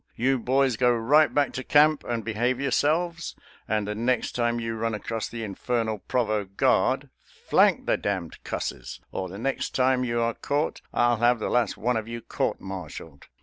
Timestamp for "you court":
12.07-12.59